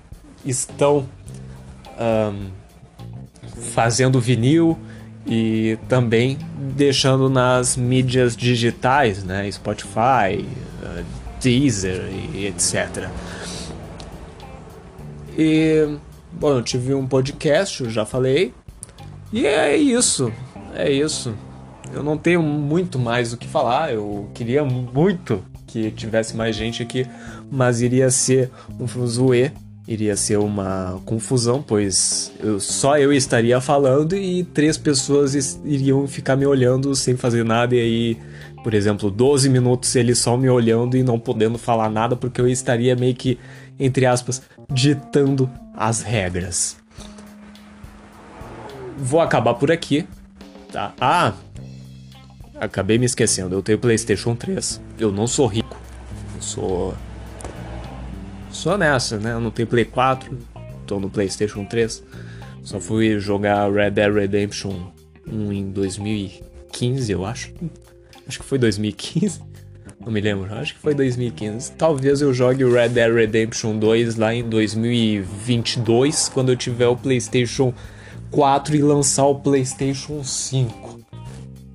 estão 0.44 1.08
um, 1.98 2.50
fazendo 3.72 4.20
vinil 4.20 4.78
e 5.26 5.78
também 5.88 6.38
deixando 6.74 7.28
nas 7.28 7.76
mídias 7.76 8.36
digitais, 8.36 9.22
né, 9.22 9.50
Spotify, 9.50 10.44
Deezer 11.40 12.02
e 12.34 12.46
etc. 12.46 13.08
E, 15.38 15.96
bom, 16.32 16.56
eu 16.56 16.62
tive 16.62 16.94
um 16.94 17.06
podcast, 17.06 17.82
eu 17.82 17.90
já 17.90 18.04
falei. 18.04 18.52
E 19.32 19.46
é 19.46 19.76
isso. 19.76 20.32
É 20.74 20.90
isso. 20.90 21.34
Eu 21.92 22.02
não 22.02 22.18
tenho 22.18 22.42
muito 22.42 22.98
mais 22.98 23.32
o 23.32 23.36
que 23.36 23.46
falar. 23.46 23.92
Eu 23.92 24.28
queria 24.34 24.64
muito 24.64 25.42
que 25.66 25.90
tivesse 25.90 26.36
mais 26.36 26.54
gente 26.54 26.82
aqui, 26.82 27.06
mas 27.50 27.80
iria 27.80 28.10
ser 28.10 28.50
um 28.78 29.06
zoe, 29.06 29.52
iria 29.92 30.16
ser 30.16 30.38
uma 30.38 31.00
confusão, 31.04 31.60
pois 31.60 32.32
eu, 32.38 32.60
só 32.60 32.96
eu 32.96 33.12
estaria 33.12 33.60
falando 33.60 34.16
e 34.16 34.44
três 34.44 34.78
pessoas 34.78 35.60
iriam 35.64 36.06
ficar 36.06 36.36
me 36.36 36.46
olhando 36.46 36.94
sem 36.94 37.16
fazer 37.16 37.44
nada, 37.44 37.74
e 37.74 37.80
aí, 37.80 38.18
por 38.62 38.72
exemplo, 38.72 39.10
12 39.10 39.48
minutos 39.48 39.96
eles 39.96 40.18
só 40.18 40.36
me 40.36 40.48
olhando 40.48 40.96
e 40.96 41.02
não 41.02 41.18
podendo 41.18 41.58
falar 41.58 41.90
nada, 41.90 42.14
porque 42.14 42.40
eu 42.40 42.46
estaria 42.46 42.94
meio 42.94 43.16
que 43.16 43.36
entre 43.80 44.04
aspas, 44.04 44.42
ditando 44.70 45.50
as 45.74 46.02
regras. 46.02 46.76
Vou 48.98 49.20
acabar 49.20 49.54
por 49.54 49.72
aqui, 49.72 50.06
tá? 50.70 50.92
Ah, 51.00 51.32
acabei 52.56 52.98
me 52.98 53.06
esquecendo, 53.06 53.56
eu 53.56 53.62
tenho 53.62 53.78
PlayStation 53.78 54.36
3. 54.36 54.80
Eu 54.98 55.10
não 55.10 55.26
sou 55.26 55.46
rico. 55.46 55.76
Eu 56.36 56.42
sou 56.42 56.94
só 58.50 58.76
nessa, 58.76 59.18
né? 59.18 59.32
Eu 59.32 59.40
não 59.40 59.50
tenho 59.50 59.68
Play 59.68 59.84
4, 59.84 60.36
tô 60.86 61.00
no 61.00 61.10
PlayStation 61.10 61.64
3. 61.64 62.02
Só 62.62 62.78
fui 62.78 63.18
jogar 63.18 63.72
Red 63.72 63.90
Dead 63.92 64.12
Redemption 64.12 64.74
1 65.26 65.52
em 65.52 65.70
2015, 65.70 67.12
eu 67.12 67.24
acho. 67.24 67.52
Acho 68.26 68.38
que 68.38 68.44
foi 68.44 68.58
2015. 68.58 69.40
Não 70.00 70.12
me 70.12 70.20
lembro, 70.20 70.52
acho 70.54 70.74
que 70.74 70.80
foi 70.80 70.94
2015. 70.94 71.72
Talvez 71.72 72.22
eu 72.22 72.32
jogue 72.32 72.64
o 72.64 72.72
Red 72.72 72.90
Dead 72.90 73.12
Redemption 73.12 73.78
2 73.78 74.16
lá 74.16 74.34
em 74.34 74.48
2022, 74.48 76.30
quando 76.30 76.52
eu 76.52 76.56
tiver 76.56 76.86
o 76.86 76.96
PlayStation 76.96 77.74
4 78.30 78.76
e 78.76 78.82
lançar 78.82 79.26
o 79.26 79.34
PlayStation 79.34 80.24
5. 80.24 81.00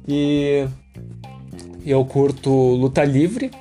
E 0.07 0.67
eu 1.85 2.03
curto 2.05 2.49
luta 2.49 3.03
livre, 3.03 3.51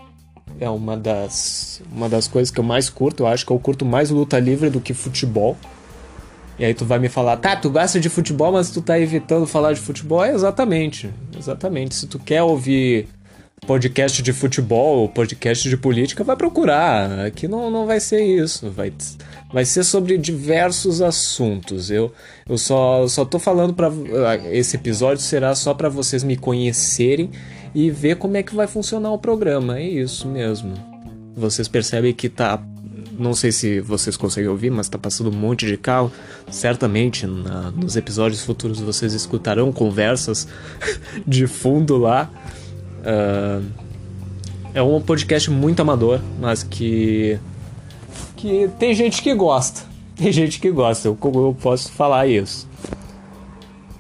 é 0.61 0.69
uma 0.69 0.97
das, 0.97 1.83
uma 1.93 2.09
das 2.09 2.29
coisas 2.29 2.51
que 2.51 2.61
eu 2.61 2.65
mais 2.65 2.89
curto. 2.89 3.23
Eu 3.23 3.27
acho 3.27 3.45
que 3.45 3.53
eu 3.53 3.59
curto 3.59 3.85
mais 3.85 4.11
luta 4.11 4.39
livre 4.39 4.71
do 4.71 4.81
que 4.81 4.95
futebol. 4.95 5.57
E 6.59 6.65
aí 6.65 6.73
tu 6.73 6.85
vai 6.85 6.99
me 6.99 7.09
falar, 7.09 7.37
tá, 7.37 7.57
tu 7.57 7.69
gosta 7.69 7.99
de 7.99 8.09
futebol, 8.09 8.53
mas 8.53 8.71
tu 8.71 8.81
tá 8.81 8.99
evitando 8.99 9.47
falar 9.47 9.73
de 9.73 9.81
futebol? 9.81 10.25
É 10.25 10.33
exatamente, 10.33 11.11
exatamente. 11.37 11.95
Se 11.97 12.07
tu 12.07 12.19
quer 12.19 12.43
ouvir 12.43 13.09
podcast 13.65 14.23
de 14.23 14.33
futebol, 14.33 15.09
podcast 15.09 15.69
de 15.69 15.77
política, 15.77 16.23
vai 16.23 16.37
procurar. 16.37 17.27
Aqui 17.27 17.49
não, 17.49 17.71
não 17.71 17.87
vai 17.87 17.99
ser 17.99 18.23
isso. 18.23 18.71
Vai, 18.71 18.93
vai 19.53 19.65
ser 19.65 19.85
sobre 19.85 20.19
diversos 20.19 21.01
assuntos. 21.01 21.91
Eu, 21.91 22.13
eu 22.49 22.59
só, 22.59 23.09
só 23.09 23.25
tô 23.25 23.39
falando 23.39 23.75
para 23.75 23.91
Esse 24.53 24.77
episódio 24.77 25.23
será 25.23 25.55
só 25.55 25.73
para 25.75 25.89
vocês 25.89 26.23
me 26.23 26.37
conhecerem 26.37 27.31
e 27.75 27.91
ver 27.91 28.17
como 28.17 28.37
é 28.37 28.43
que 28.43 28.55
vai 28.55 28.67
funcionar 28.67 29.11
o 29.11 29.19
programa. 29.19 29.79
É 29.79 29.83
isso 29.83 30.29
mesmo. 30.29 30.75
Vocês 31.35 31.67
percebem 31.67 32.13
que 32.13 32.29
tá. 32.29 32.63
Não 33.17 33.33
sei 33.33 33.53
se 33.53 33.81
vocês 33.81 34.17
conseguem 34.17 34.51
ouvir, 34.51 34.71
mas 34.71 34.89
tá 34.89 34.99
passando 34.99 35.31
um 35.31 35.39
monte 35.39 35.67
de 35.67 35.77
carro. 35.77 36.13
Certamente 36.51 37.27
na, 37.27 37.71
nos 37.71 37.97
episódios 37.97 38.43
futuros 38.43 38.81
vocês 38.81 39.13
escutarão 39.13 39.73
conversas 39.73 40.49
de 41.27 41.47
fundo 41.47 41.97
lá. 41.97 42.31
Uh, 43.05 43.65
é 44.73 44.83
um 44.83 45.01
podcast 45.01 45.51
muito 45.51 45.81
amador, 45.81 46.21
mas 46.41 46.63
que 46.63 47.39
que 48.37 48.69
tem 48.79 48.95
gente 48.95 49.23
que 49.23 49.35
gosta. 49.35 49.83
Tem 50.17 50.31
gente 50.31 50.61
que 50.61 50.71
gosta, 50.71 51.09
eu, 51.09 51.19
eu 51.21 51.57
posso 51.61 51.91
falar 51.91 52.29
isso. 52.29 52.69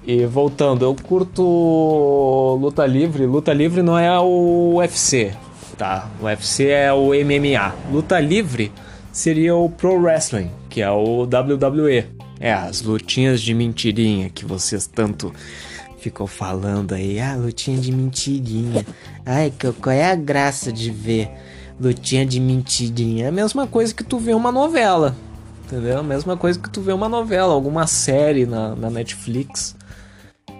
E 0.06 0.24
voltando, 0.26 0.84
eu 0.84 0.94
curto 0.94 2.56
luta 2.60 2.86
livre. 2.86 3.26
Luta 3.26 3.52
livre 3.52 3.82
não 3.82 3.98
é 3.98 4.16
o 4.20 4.74
UFC, 4.76 5.32
tá? 5.76 6.08
O 6.20 6.26
UFC 6.26 6.68
é 6.68 6.92
o 6.92 7.08
MMA. 7.08 7.74
Luta 7.90 8.20
livre 8.20 8.70
seria 9.10 9.56
o 9.56 9.68
Pro 9.68 9.94
Wrestling, 10.00 10.50
que 10.68 10.82
é 10.82 10.90
o 10.90 11.22
WWE. 11.22 12.04
É, 12.38 12.52
as 12.52 12.82
lutinhas 12.82 13.40
de 13.40 13.54
mentirinha 13.54 14.28
que 14.28 14.44
vocês 14.44 14.86
tanto 14.86 15.32
ficou 16.04 16.26
falando 16.26 16.92
aí, 16.92 17.18
ah, 17.18 17.34
lutinha 17.34 17.78
de 17.78 17.90
mentirinha. 17.90 18.84
Ai, 19.24 19.50
qual 19.80 19.94
é 19.94 20.10
a 20.10 20.14
graça 20.14 20.70
de 20.70 20.90
ver 20.90 21.30
lutinha 21.80 22.26
de 22.26 22.38
mentirinha? 22.38 23.24
É 23.24 23.28
a 23.28 23.32
mesma 23.32 23.66
coisa 23.66 23.94
que 23.94 24.04
tu 24.04 24.18
vê 24.18 24.34
uma 24.34 24.52
novela. 24.52 25.16
Entendeu? 25.64 26.00
A 26.00 26.02
mesma 26.02 26.36
coisa 26.36 26.58
que 26.58 26.68
tu 26.68 26.82
vê 26.82 26.92
uma 26.92 27.08
novela, 27.08 27.54
alguma 27.54 27.86
série 27.86 28.44
na, 28.44 28.76
na 28.76 28.90
Netflix. 28.90 29.74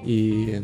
E. 0.03 0.63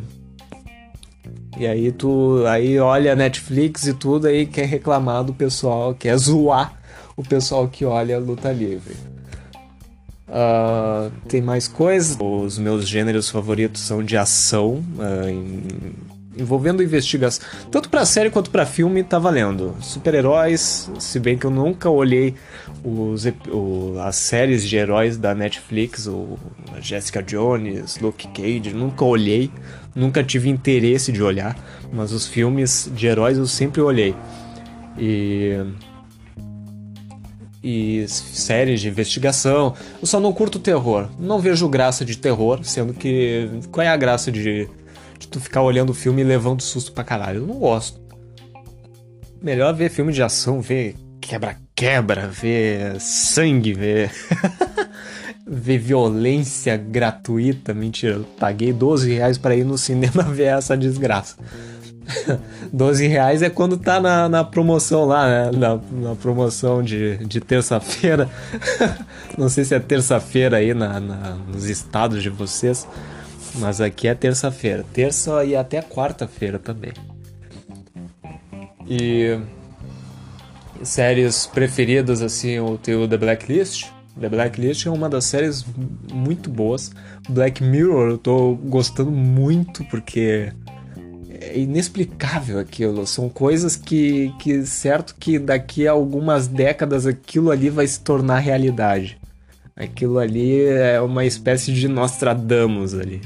E 1.59 1.67
aí 1.67 1.93
tu 1.93 2.47
aí 2.47 2.79
olha 2.79 3.13
a 3.13 3.17
Netflix 3.17 3.87
e 3.87 3.93
tudo 3.93 4.29
aí 4.29 4.47
quer 4.47 4.65
reclamar 4.65 5.23
do 5.25 5.35
pessoal, 5.35 5.95
quer 5.95 6.17
zoar 6.17 6.73
o 7.17 7.23
pessoal 7.23 7.69
que 7.69 7.85
olha 7.85 8.19
luta 8.19 8.51
livre. 8.51 8.97
Uh, 10.31 11.11
tem 11.29 11.43
mais 11.43 11.67
coisas. 11.67 12.17
Os 12.21 12.57
meus 12.57 12.87
gêneros 12.87 13.29
favoritos 13.29 13.83
são 13.83 14.03
de 14.03 14.17
ação, 14.17 14.83
uh, 14.97 15.29
em, 15.29 15.65
envolvendo 16.39 16.85
investigação. 16.85 17.45
Tanto 17.69 17.89
pra 17.89 18.07
série 18.07 18.31
quanto 18.31 18.49
pra 18.49 18.65
filme 18.65 19.03
tá 19.03 19.19
valendo. 19.19 19.75
Super-heróis, 19.81 20.89
se 21.01 21.19
bem 21.19 21.37
que 21.37 21.45
eu 21.45 21.51
nunca 21.51 21.91
olhei 21.91 22.37
os, 22.85 23.27
o, 23.49 23.97
as 24.01 24.15
séries 24.15 24.69
de 24.69 24.77
heróis 24.77 25.17
da 25.17 25.35
Netflix, 25.35 26.07
o 26.07 26.39
Jessica 26.81 27.21
Jones, 27.21 27.99
Luke 27.99 28.29
Cage, 28.29 28.73
nunca 28.73 29.05
olhei, 29.05 29.51
nunca 29.97 30.23
tive 30.23 30.49
interesse 30.49 31.11
de 31.11 31.23
olhar, 31.23 31.59
mas 31.93 32.13
os 32.13 32.29
filmes 32.29 32.89
de 32.95 33.09
heróis 33.09 33.37
eu 33.37 33.47
sempre 33.49 33.81
olhei. 33.81 34.15
E 34.97 35.59
e 37.63 38.07
séries 38.09 38.81
de 38.81 38.89
investigação. 38.89 39.75
Eu 40.01 40.07
só 40.07 40.19
não 40.19 40.33
curto 40.33 40.59
terror. 40.59 41.09
Não 41.19 41.39
vejo 41.39 41.69
graça 41.69 42.05
de 42.05 42.17
terror, 42.17 42.65
sendo 42.65 42.93
que. 42.95 43.49
Qual 43.71 43.85
é 43.85 43.89
a 43.89 43.97
graça 43.97 44.33
de, 44.33 44.69
de 45.19 45.29
tu 45.29 45.41
ficar 45.41 45.63
olhando 45.63 45.91
o 45.91 45.95
filme 45.95 46.23
e 46.23 46.25
levando 46.25 46.63
susto 46.63 46.93
pra 46.93 47.05
caralho? 47.05 47.41
Eu 47.41 47.47
não 47.47 47.59
gosto. 47.59 48.01
Melhor 49.43 49.75
ver 49.75 49.91
filme 49.91 50.13
de 50.13 50.23
ação, 50.23 50.61
ver 50.61 50.95
quebra-quebra, 51.21 52.29
ver 52.29 53.01
sangue, 53.01 53.73
ver. 53.75 54.11
ver 55.47 55.79
violência 55.79 56.77
gratuita. 56.77 57.75
Mentira, 57.75 58.15
eu 58.17 58.25
paguei 58.39 58.73
12 58.73 59.13
reais 59.13 59.37
pra 59.37 59.57
ir 59.57 59.65
no 59.65 59.77
cinema 59.77 60.23
ver 60.33 60.57
essa 60.57 60.77
desgraça. 60.77 61.37
12 62.73 63.07
reais 63.07 63.43
é 63.43 63.51
quando 63.51 63.77
tá 63.77 64.01
na, 64.01 64.29
na 64.29 64.45
promoção 64.45 65.05
lá, 65.05 65.27
né? 65.27 65.51
Na, 65.53 65.81
na 66.09 66.15
promoção 66.15 66.83
de, 66.83 67.17
de 67.19 67.41
terça-feira. 67.41 68.29
Não 69.37 69.49
sei 69.49 69.65
se 69.65 69.75
é 69.75 69.81
terça-feira 69.81 70.59
aí 70.59 70.75
na, 70.75 71.01
na, 71.01 71.37
nos 71.49 71.65
estados 71.65 72.23
de 72.23 72.31
vocês. 72.31 72.87
Mas 73.57 73.81
aqui 73.81 74.09
é 74.09 74.15
terça-feira. 74.15 74.85
Terça 74.93 75.45
e 75.45 75.57
até 75.57 75.83
quarta-feira 75.83 76.59
também. 76.59 76.93
E 78.89 79.39
séries 80.83 81.47
preferidas, 81.47 82.23
assim, 82.23 82.51
eu 82.51 82.79
tenho 82.83 83.07
The 83.09 83.17
Blacklist. 83.17 83.89
The 84.19 84.29
Blacklist 84.29 84.87
é 84.87 84.91
uma 84.91 85.09
das 85.09 85.25
séries 85.25 85.65
muito 86.13 86.51
boas. 86.51 86.93
Black 87.29 87.63
Mirror 87.63 88.11
eu 88.11 88.19
tô 88.19 88.55
gostando 88.55 89.11
muito 89.11 89.85
porque 89.85 90.53
é 91.51 91.59
inexplicável 91.59 92.59
aquilo. 92.59 93.07
São 93.07 93.29
coisas 93.29 93.77
que, 93.77 94.33
que, 94.39 94.65
certo 94.65 95.15
que 95.19 95.39
daqui 95.39 95.87
a 95.87 95.93
algumas 95.93 96.47
décadas 96.47 97.07
aquilo 97.07 97.51
ali 97.51 97.69
vai 97.69 97.87
se 97.87 98.01
tornar 98.01 98.39
realidade. 98.39 99.19
Aquilo 99.77 100.19
ali 100.19 100.65
é 100.65 101.01
uma 101.01 101.25
espécie 101.25 101.73
de 101.73 101.89
Nostradamus 101.89 102.95
ali. 102.95 103.21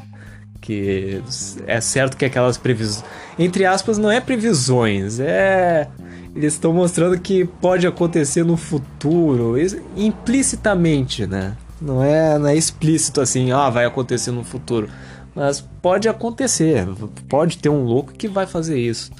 Que 0.60 1.22
é 1.66 1.80
certo 1.80 2.16
que 2.16 2.24
aquelas 2.24 2.56
previsões. 2.56 3.04
Entre 3.38 3.66
aspas, 3.66 3.98
não 3.98 4.10
é 4.10 4.20
previsões, 4.20 5.20
é. 5.20 5.88
Eles 6.34 6.54
estão 6.54 6.72
mostrando 6.72 7.20
que 7.20 7.44
pode 7.44 7.86
acontecer 7.86 8.44
no 8.44 8.56
futuro, 8.56 9.54
implicitamente, 9.96 11.26
né? 11.26 11.56
Não 11.80 12.02
é, 12.02 12.38
não 12.38 12.48
é 12.48 12.56
explícito 12.56 13.20
assim, 13.20 13.52
ah, 13.52 13.68
vai 13.68 13.84
acontecer 13.84 14.30
no 14.30 14.42
futuro 14.42 14.88
mas 15.34 15.60
pode 15.60 16.08
acontecer, 16.08 16.86
pode 17.28 17.58
ter 17.58 17.68
um 17.68 17.82
louco 17.82 18.12
que 18.12 18.28
vai 18.28 18.46
fazer 18.46 18.78
isso. 18.78 19.10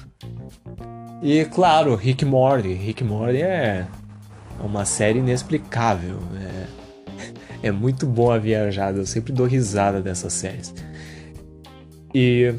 E 1.21 1.43
claro, 1.45 1.95
Rick 1.95 2.23
Morty. 2.23 2.73
Rick 2.73 3.03
Morty 3.03 3.41
é 3.41 3.85
uma 4.59 4.85
série 4.85 5.19
inexplicável. 5.19 6.19
É, 7.61 7.67
é 7.67 7.71
muito 7.71 8.05
boa 8.05 8.35
a 8.35 8.39
viajada, 8.39 8.99
eu 8.99 9.05
sempre 9.05 9.33
dou 9.33 9.45
risada 9.45 10.01
dessas 10.01 10.33
séries. 10.33 10.73
E. 12.13 12.53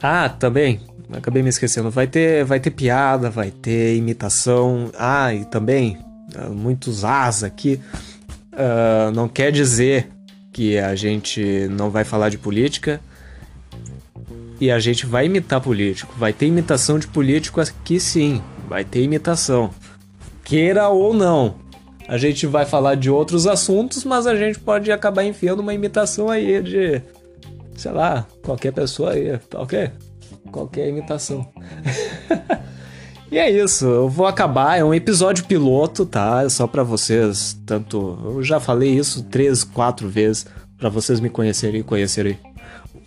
Ah, 0.00 0.28
também, 0.28 0.80
acabei 1.12 1.42
me 1.42 1.48
esquecendo. 1.48 1.90
Vai 1.90 2.06
ter, 2.06 2.44
vai 2.44 2.60
ter 2.60 2.70
piada, 2.70 3.30
vai 3.30 3.50
ter 3.50 3.96
imitação. 3.96 4.90
Ah, 4.98 5.34
e 5.34 5.44
também, 5.44 5.98
ah, 6.36 6.48
muitos 6.48 7.04
as 7.04 7.42
aqui. 7.42 7.80
Uh, 8.52 9.10
não 9.14 9.28
quer 9.28 9.50
dizer 9.50 10.10
que 10.52 10.78
a 10.78 10.94
gente 10.94 11.66
não 11.70 11.90
vai 11.90 12.04
falar 12.04 12.28
de 12.28 12.38
política 12.38 13.00
e 14.60 14.70
a 14.70 14.78
gente 14.78 15.06
vai 15.06 15.26
imitar 15.26 15.60
político. 15.60 16.14
Vai 16.16 16.32
ter 16.32 16.46
imitação 16.46 16.98
de 16.98 17.06
político 17.06 17.60
aqui 17.60 17.98
sim, 17.98 18.42
vai 18.68 18.84
ter 18.84 19.02
imitação. 19.02 19.70
Queira 20.44 20.88
ou 20.88 21.14
não. 21.14 21.56
A 22.06 22.18
gente 22.18 22.46
vai 22.46 22.66
falar 22.66 22.96
de 22.96 23.10
outros 23.10 23.46
assuntos, 23.46 24.04
mas 24.04 24.26
a 24.26 24.36
gente 24.36 24.58
pode 24.58 24.92
acabar 24.92 25.24
enfiando 25.24 25.60
uma 25.60 25.72
imitação 25.72 26.28
aí 26.28 26.60
de, 26.62 27.02
sei 27.76 27.92
lá, 27.92 28.26
qualquer 28.42 28.72
pessoa 28.72 29.12
aí, 29.12 29.38
tá 29.38 29.60
ok? 29.60 29.90
Qualquer 30.50 30.88
imitação. 30.88 31.50
E 33.32 33.38
é 33.38 33.50
isso, 33.50 33.86
eu 33.86 34.10
vou 34.10 34.26
acabar, 34.26 34.78
é 34.78 34.84
um 34.84 34.92
episódio 34.92 35.46
piloto, 35.46 36.04
tá? 36.04 36.42
É 36.44 36.50
só 36.50 36.66
para 36.66 36.82
vocês, 36.82 37.58
tanto, 37.64 38.18
eu 38.26 38.42
já 38.42 38.60
falei 38.60 38.90
isso 38.90 39.22
três, 39.22 39.64
quatro 39.64 40.06
vezes 40.06 40.44
para 40.76 40.90
vocês 40.90 41.18
me 41.18 41.30
conhecerem 41.30 41.80
e 41.80 41.82
conhecerem 41.82 42.38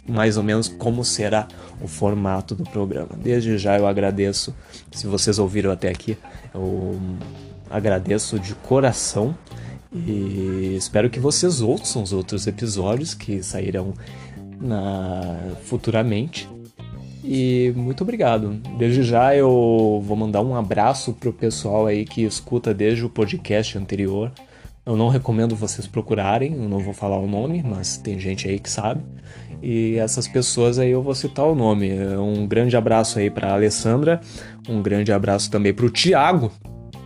mais 0.09 0.35
ou 0.35 0.41
menos 0.41 0.67
como 0.67 1.05
será 1.05 1.47
o 1.79 1.87
formato 1.87 2.55
do 2.55 2.63
programa. 2.63 3.09
Desde 3.15 3.55
já 3.59 3.77
eu 3.77 3.85
agradeço 3.85 4.51
se 4.91 5.05
vocês 5.05 5.37
ouviram 5.37 5.69
até 5.69 5.89
aqui, 5.89 6.17
eu 6.55 6.99
agradeço 7.69 8.39
de 8.39 8.55
coração 8.55 9.37
e 9.93 10.73
espero 10.75 11.07
que 11.07 11.19
vocês 11.19 11.61
ouçam 11.61 12.01
os 12.01 12.11
outros 12.11 12.47
episódios 12.47 13.13
que 13.13 13.43
sairão 13.43 13.93
na, 14.59 15.37
futuramente. 15.65 16.49
E 17.27 17.73
muito 17.75 18.03
obrigado. 18.03 18.61
Desde 18.77 19.01
já 19.01 19.35
eu 19.35 19.99
vou 20.05 20.15
mandar 20.15 20.41
um 20.41 20.55
abraço 20.55 21.11
pro 21.11 21.33
pessoal 21.33 21.87
aí 21.87 22.05
que 22.05 22.23
escuta 22.23 22.71
desde 22.71 23.03
o 23.03 23.09
podcast 23.09 23.77
anterior. 23.77 24.31
Eu 24.85 24.95
não 24.95 25.09
recomendo 25.09 25.55
vocês 25.55 25.87
procurarem, 25.87 26.53
eu 26.53 26.69
não 26.69 26.77
vou 26.77 26.93
falar 26.93 27.17
o 27.17 27.27
nome, 27.27 27.63
mas 27.67 27.97
tem 27.97 28.19
gente 28.19 28.47
aí 28.47 28.59
que 28.59 28.69
sabe. 28.69 29.01
E 29.59 29.95
essas 29.97 30.27
pessoas 30.27 30.77
aí 30.77 30.91
eu 30.91 31.01
vou 31.01 31.15
citar 31.15 31.45
o 31.45 31.55
nome. 31.55 31.91
Um 32.19 32.45
grande 32.45 32.77
abraço 32.77 33.17
aí 33.17 33.31
para 33.31 33.53
Alessandra, 33.53 34.21
um 34.69 34.83
grande 34.83 35.11
abraço 35.11 35.49
também 35.49 35.73
pro 35.73 35.89
Tiago, 35.89 36.51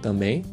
também. 0.02 0.44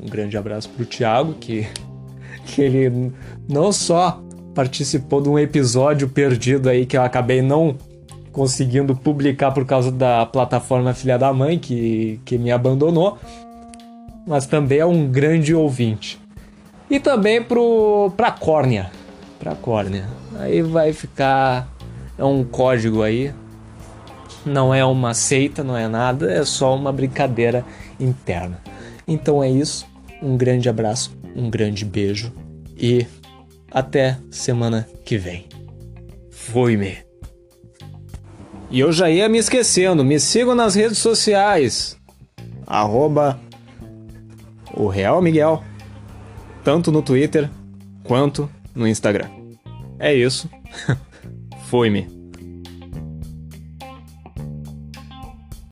Um 0.00 0.06
grande 0.06 0.36
abraço 0.36 0.68
pro 0.68 0.84
Tiago 0.84 1.34
que 1.34 1.66
que 2.46 2.62
ele 2.62 3.12
não 3.48 3.72
só 3.72 4.22
participou 4.54 5.20
de 5.20 5.28
um 5.28 5.36
episódio 5.36 6.08
perdido 6.08 6.68
aí 6.68 6.86
que 6.86 6.96
eu 6.96 7.02
acabei 7.02 7.42
não 7.42 7.76
conseguindo 8.36 8.94
publicar 8.94 9.50
por 9.50 9.64
causa 9.64 9.90
da 9.90 10.26
plataforma 10.26 10.92
Filha 10.92 11.18
da 11.18 11.32
Mãe, 11.32 11.58
que, 11.58 12.20
que 12.22 12.36
me 12.36 12.50
abandonou, 12.50 13.16
mas 14.26 14.44
também 14.44 14.80
é 14.80 14.84
um 14.84 15.08
grande 15.08 15.54
ouvinte. 15.54 16.20
E 16.90 17.00
também 17.00 17.42
pro, 17.42 18.12
pra 18.14 18.30
córnea. 18.30 18.90
Pra 19.38 19.54
córnea. 19.54 20.06
Aí 20.38 20.60
vai 20.60 20.92
ficar. 20.92 21.66
É 22.18 22.24
um 22.24 22.44
código 22.44 23.02
aí. 23.02 23.32
Não 24.44 24.74
é 24.74 24.84
uma 24.84 25.14
seita, 25.14 25.64
não 25.64 25.74
é 25.74 25.88
nada, 25.88 26.30
é 26.30 26.44
só 26.44 26.76
uma 26.76 26.92
brincadeira 26.92 27.64
interna. 27.98 28.60
Então 29.08 29.42
é 29.42 29.48
isso. 29.48 29.86
Um 30.22 30.36
grande 30.36 30.68
abraço, 30.68 31.16
um 31.34 31.48
grande 31.48 31.86
beijo 31.86 32.30
e 32.76 33.06
até 33.70 34.18
semana 34.30 34.86
que 35.06 35.16
vem. 35.16 35.46
Fui-me. 36.30 37.05
E 38.70 38.80
eu 38.80 38.92
já 38.92 39.08
ia 39.10 39.28
me 39.28 39.38
esquecendo, 39.38 40.04
me 40.04 40.18
sigam 40.18 40.54
nas 40.54 40.74
redes 40.74 40.98
sociais. 40.98 41.96
Arroba 42.66 43.38
o 44.74 44.88
Real 44.88 45.22
Miguel. 45.22 45.62
Tanto 46.64 46.90
no 46.90 47.00
Twitter 47.00 47.48
quanto 48.02 48.50
no 48.74 48.86
Instagram. 48.86 49.28
É 49.98 50.12
isso. 50.12 50.50
Foi-me. 51.68 52.15